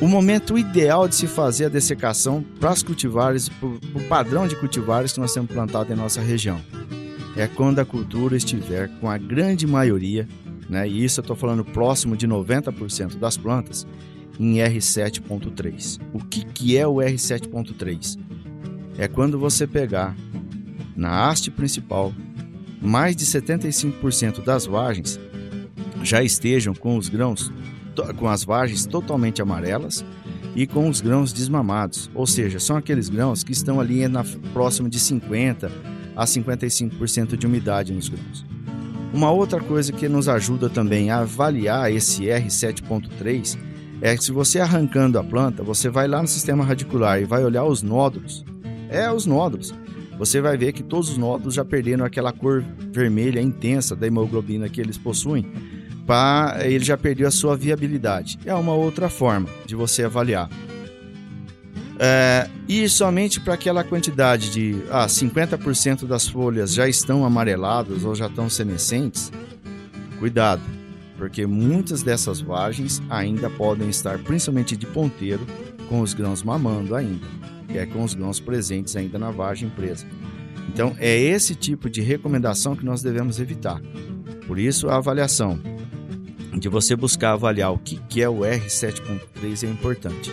[0.00, 5.12] O momento ideal de se fazer a dessecação para os cultivares, o padrão de cultivares
[5.12, 6.60] que nós temos plantado em nossa região,
[7.36, 10.28] é quando a cultura estiver com a grande maioria,
[10.68, 13.86] né, e isso eu estou falando próximo de 90% das plantas,
[14.38, 16.00] em R7.3.
[16.12, 18.28] O que, que é o R7.3?
[18.98, 20.14] é quando você pegar
[20.96, 22.12] na haste principal
[22.82, 25.18] mais de 75% das vagens
[26.02, 27.52] já estejam com os grãos
[28.16, 30.04] com as vagens totalmente amarelas
[30.54, 34.88] e com os grãos desmamados, ou seja, são aqueles grãos que estão ali na próximo
[34.88, 35.70] de 50
[36.16, 38.44] a 55% de umidade nos grãos.
[39.12, 43.58] Uma outra coisa que nos ajuda também a avaliar esse R7.3
[44.00, 47.44] é que se você arrancando a planta, você vai lá no sistema radicular e vai
[47.44, 48.44] olhar os nódulos
[48.88, 49.74] é os nódulos.
[50.18, 54.68] Você vai ver que todos os nódulos já perderam aquela cor vermelha intensa da hemoglobina
[54.68, 55.46] que eles possuem,
[56.08, 58.38] para ele já perdeu a sua viabilidade.
[58.44, 60.50] É uma outra forma de você avaliar.
[62.00, 68.14] É, e somente para aquela quantidade de ah, 50% das folhas já estão amareladas ou
[68.14, 69.30] já estão senescentes,
[70.18, 70.62] cuidado,
[71.16, 75.44] porque muitas dessas vagens ainda podem estar, principalmente de ponteiro,
[75.88, 77.26] com os grãos mamando ainda
[77.68, 80.06] que é com os grãos presentes ainda na vagem presa.
[80.68, 83.80] Então, é esse tipo de recomendação que nós devemos evitar.
[84.46, 85.60] Por isso, a avaliação
[86.54, 90.30] de você buscar avaliar o que é o R7.3 é importante.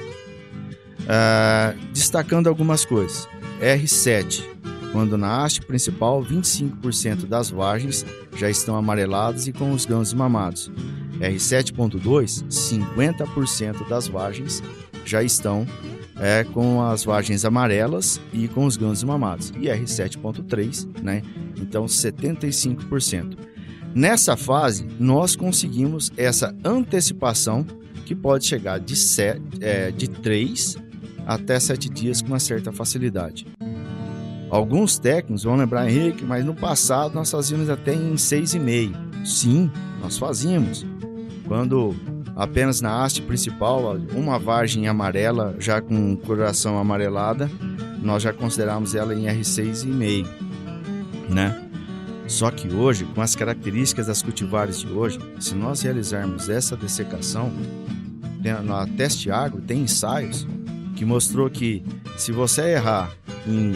[1.02, 3.28] Uh, destacando algumas coisas.
[3.60, 4.44] R7,
[4.92, 10.72] quando na haste principal 25% das vagens já estão amareladas e com os grãos mamados.
[11.20, 14.62] R7.2, 50% das vagens
[15.06, 15.66] já estão
[16.20, 19.52] é, com as vagens amarelas e com os grãos mamados.
[19.58, 21.22] E R7.3, né?
[21.58, 23.38] Então 75%.
[23.96, 27.66] Nessa fase, nós conseguimos essa antecipação
[28.06, 30.76] que pode chegar de, set, é, de 3
[31.26, 33.48] até 7 dias com uma certa facilidade.
[34.50, 39.26] Alguns técnicos vão lembrar, Henrique, mas no passado nós fazíamos até em 6,5.
[39.26, 39.72] Sim,
[40.02, 40.86] nós fazíamos.
[41.48, 41.96] Quando
[42.36, 47.50] apenas na haste principal, uma vagem amarela, já com coloração amarelada,
[48.04, 50.28] nós já consideramos ela em R6,5,
[51.30, 51.65] né?
[52.28, 57.52] Só que hoje, com as características das cultivares de hoje, se nós realizarmos essa dessecação,
[58.64, 60.46] na Teste Agro tem ensaios
[60.96, 61.84] que mostrou que
[62.18, 63.12] se você errar
[63.48, 63.74] em,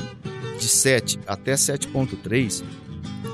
[0.58, 2.64] de 7 até 7,3,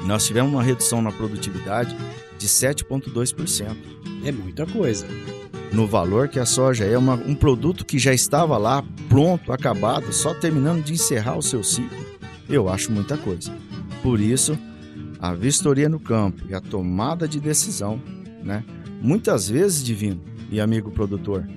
[0.05, 1.95] nós tivemos uma redução na produtividade
[2.38, 3.76] de 7,2%.
[4.24, 5.05] É muita coisa.
[5.72, 10.13] no valor que a soja é uma, um produto que já estava lá, pronto, acabado,
[10.13, 11.97] só terminando de encerrar o seu ciclo,
[12.47, 13.51] eu acho muita coisa.
[14.01, 14.57] Por isso,
[15.30, 17.99] a vistoria no campo e a tomada de decisão,
[18.43, 18.63] né?
[19.01, 20.21] Muitas vezes, divino
[20.51, 21.47] e amigo produtor,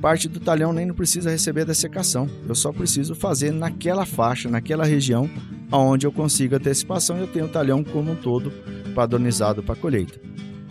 [0.00, 2.28] parte do talhão nem não precisa receber dessecação.
[2.48, 5.30] Eu só preciso fazer naquela faixa, naquela região,
[5.70, 8.52] onde eu consigo antecipação e eu tenho o talhão como um todo
[8.94, 10.20] padronizado para colheita.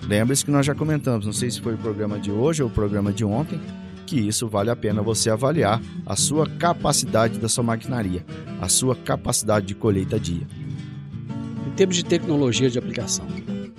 [0.04, 2.72] Lembre-se que nós já comentamos, não sei se foi o programa de hoje ou o
[2.72, 3.60] programa de ontem,
[4.06, 8.26] que isso vale a pena você avaliar a sua capacidade da sua maquinaria,
[8.60, 10.46] a sua capacidade de colheita dia.
[11.82, 13.26] Termos de tecnologia de aplicação.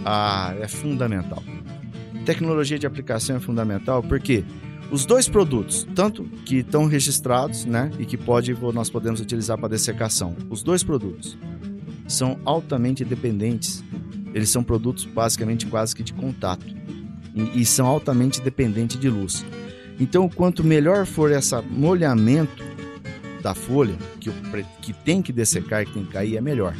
[0.05, 1.41] Ah, é fundamental.
[2.27, 4.45] Tecnologia de aplicação é fundamental porque
[4.91, 9.69] os dois produtos, tanto que estão registrados, né, e que pode nós podemos utilizar para
[9.69, 11.39] dessecação, os dois produtos
[12.09, 13.85] são altamente dependentes.
[14.35, 16.67] Eles são produtos basicamente quase que de contato
[17.33, 19.47] e, e são altamente dependentes de luz.
[20.01, 22.65] Então, quanto melhor for esse molhamento
[23.41, 24.29] da folha, que,
[24.81, 26.75] que tem que dessecar, que tem que cair, é melhor.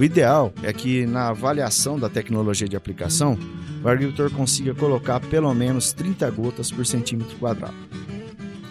[0.00, 3.38] O ideal é que na avaliação da tecnologia de aplicação,
[3.84, 7.76] o agricultor consiga colocar pelo menos 30 gotas por centímetro quadrado,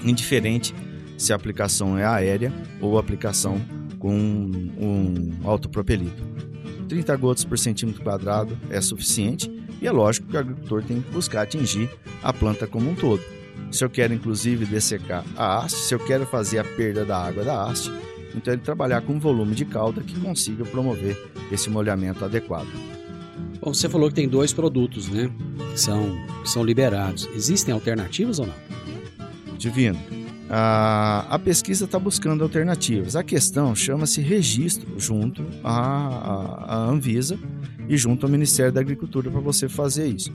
[0.04, 0.74] indiferente
[1.20, 2.52] se a aplicação é aérea
[2.82, 3.62] ou aplicação
[4.00, 6.20] com um autopropelido.
[6.88, 11.12] 30 gotas por centímetro quadrado é suficiente e é lógico que o agricultor tem que
[11.12, 11.92] buscar atingir
[12.24, 13.22] a planta como um todo.
[13.72, 17.44] Se eu quero inclusive dessecar a haste, se eu quero fazer a perda da água
[17.44, 17.92] da haste,
[18.36, 21.18] então ele trabalhar com um volume de calda que consiga promover
[21.52, 22.68] esse molhamento adequado.
[23.62, 25.30] Bom, você falou que tem dois produtos, né?
[25.74, 27.28] Que são, que são liberados.
[27.36, 29.58] Existem alternativas ou não?
[29.58, 30.00] Divino.
[30.50, 33.16] A, a pesquisa está buscando alternativas.
[33.16, 35.76] A questão chama-se registro junto à,
[36.68, 37.38] à, Anvisa
[37.88, 40.34] e junto ao Ministério da Agricultura para você fazer isso.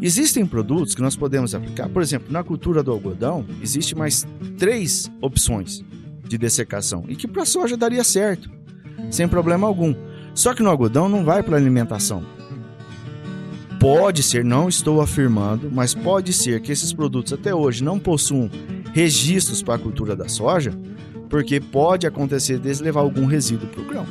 [0.00, 1.88] Existem produtos que nós podemos aplicar.
[1.88, 4.26] Por exemplo, na cultura do algodão, existe mais
[4.58, 5.84] três opções
[6.32, 8.50] de dessecação e que para a soja daria certo,
[9.10, 9.94] sem problema algum.
[10.34, 12.24] Só que no algodão não vai para alimentação.
[13.78, 18.50] Pode ser, não estou afirmando, mas pode ser que esses produtos até hoje não possuam
[18.94, 20.72] registros para a cultura da soja,
[21.28, 24.06] porque pode acontecer deles levar algum resíduo para o grão.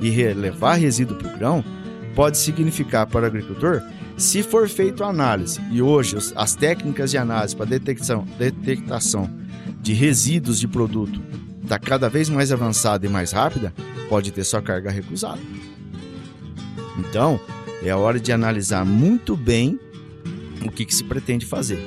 [0.00, 1.64] E levar resíduo para o grão
[2.14, 3.82] pode significar para o agricultor,
[4.16, 9.41] se for feito análise, e hoje as técnicas de análise para detecção, detectação
[9.82, 11.20] de resíduos de produto
[11.62, 13.72] está cada vez mais avançada e mais rápida,
[14.08, 15.40] pode ter sua carga recusada.
[16.98, 17.40] Então,
[17.82, 19.78] é a hora de analisar muito bem
[20.64, 21.78] o que, que se pretende fazer.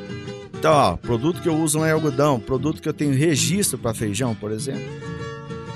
[0.53, 3.93] Então, ó, produto que eu uso não é algodão, produto que eu tenho registro para
[3.93, 4.83] feijão, por exemplo,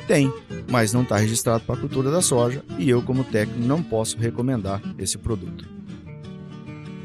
[0.07, 0.33] tem,
[0.69, 4.17] mas não está registrado para a cultura da soja e eu, como técnico, não posso
[4.17, 5.67] recomendar esse produto.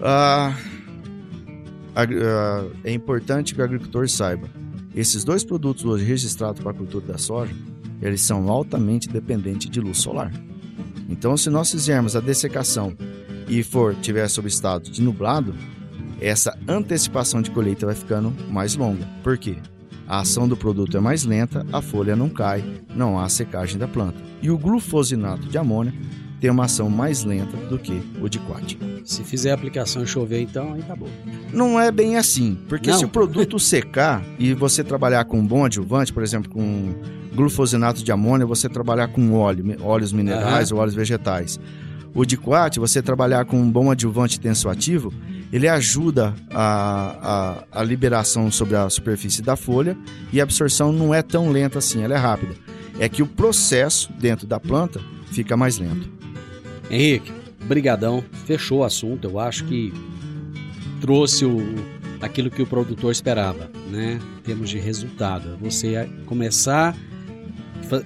[0.01, 0.57] Ah,
[1.95, 4.49] ah, é importante que o agricultor saiba:
[4.95, 7.55] esses dois produtos hoje registrados para a cultura da soja
[8.05, 10.31] eles são altamente dependentes de luz solar.
[11.09, 12.95] Então, se nós fizermos a dessecação
[13.49, 15.55] e for tiver sob estado de nublado,
[16.21, 19.07] essa antecipação de colheita vai ficando mais longa.
[19.23, 19.57] Por quê?
[20.07, 22.63] A ação do produto é mais lenta, a folha não cai,
[22.95, 24.21] não há secagem da planta.
[24.43, 25.95] E o glufosinato de amônia
[26.45, 28.77] tem uma ação mais lenta do que o de quat.
[29.03, 31.09] Se fizer a aplicação e chover, então aí tá bom.
[31.51, 32.99] Não é bem assim, porque não.
[32.99, 36.93] se o produto secar e você trabalhar com um bom adjuvante, por exemplo, com
[37.35, 40.77] glufosinato de amônia, você trabalhar com óleo, óleos minerais uhum.
[40.77, 41.59] ou óleos vegetais.
[42.15, 45.15] O diquat, você trabalhar com um bom adjuvante tensoativo,
[45.51, 49.97] ele ajuda a, a, a, liberação sobre a superfície da folha
[50.31, 52.55] e a absorção não é tão lenta assim, ela é rápida.
[53.01, 55.01] É que o processo dentro da planta
[55.33, 56.24] fica mais lento.
[56.91, 57.33] Henrique,
[57.67, 59.93] brigadão, fechou o assunto, eu acho que
[61.01, 61.61] trouxe o,
[62.21, 64.19] aquilo que o produtor esperava, né?
[64.39, 65.57] Em termos de resultado.
[65.61, 66.97] Você começar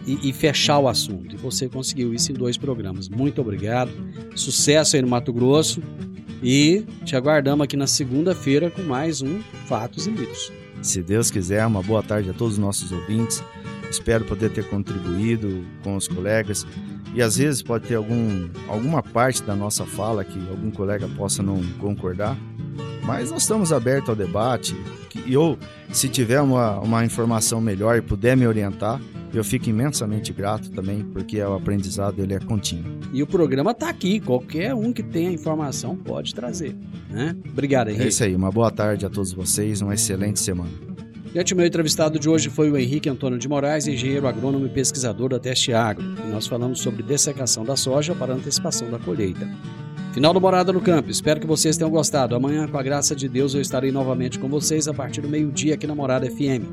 [0.07, 1.35] e, e, fechar o assunto.
[1.35, 3.09] E você conseguiu isso em dois programas.
[3.09, 3.91] Muito obrigado.
[4.35, 5.83] Sucesso aí no Mato Grosso.
[6.43, 10.53] E te aguardamos aqui na segunda-feira com mais um Fatos e Mitos.
[10.83, 13.43] Se Deus quiser, uma boa tarde a todos os nossos ouvintes.
[13.91, 16.67] Espero poder ter contribuído com os colegas.
[17.15, 21.43] E às vezes pode ter algum, alguma parte da nossa fala que algum colega possa
[21.43, 22.37] não concordar.
[23.03, 24.77] Mas nós estamos abertos ao debate.
[25.27, 25.59] E eu,
[25.91, 29.01] se tiver uma, uma informação melhor e puder me orientar,
[29.33, 32.99] eu fico imensamente grato também, porque o aprendizado ele é contínuo.
[33.13, 36.75] E o programa está aqui, qualquer um que tenha informação pode trazer.
[37.11, 37.37] Né?
[37.51, 38.05] Obrigado, Henrique.
[38.05, 40.71] É isso aí, uma boa tarde a todos vocês, uma excelente semana.
[41.35, 44.69] E o meu entrevistado de hoje foi o Henrique Antônio de Moraes, engenheiro agrônomo e
[44.69, 46.05] pesquisador da Teste Agro.
[46.25, 49.49] E nós falamos sobre dessecação da soja para antecipação da colheita.
[50.13, 51.11] Final do Morada no Campo.
[51.11, 52.35] Espero que vocês tenham gostado.
[52.35, 55.75] Amanhã, com a graça de Deus, eu estarei novamente com vocês a partir do meio-dia
[55.75, 56.65] aqui na Morada FM.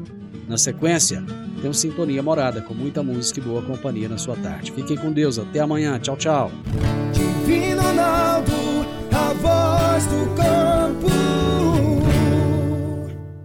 [0.47, 1.23] Na sequência,
[1.61, 4.71] tem um Sintonia Morada, com muita música e boa companhia na sua tarde.
[4.71, 5.37] Fiquem com Deus.
[5.37, 5.99] Até amanhã.
[5.99, 6.51] Tchau, tchau.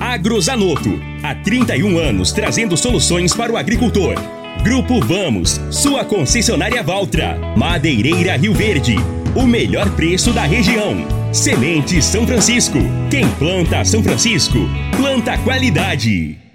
[0.00, 1.00] Agrozanoto.
[1.22, 4.14] Há 31 anos trazendo soluções para o agricultor.
[4.62, 7.38] Grupo Vamos, sua concessionária Valtra.
[7.56, 8.96] Madeireira Rio Verde.
[9.34, 10.96] O melhor preço da região.
[11.32, 12.78] Semente São Francisco.
[13.10, 14.58] Quem planta São Francisco,
[14.96, 16.45] planta qualidade.